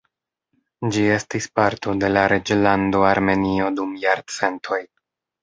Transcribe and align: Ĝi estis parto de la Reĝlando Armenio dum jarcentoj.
Ĝi 0.95 1.03
estis 1.15 1.47
parto 1.59 1.93
de 2.05 2.09
la 2.13 2.23
Reĝlando 2.33 3.03
Armenio 3.11 3.71
dum 3.79 3.95
jarcentoj. 4.07 4.83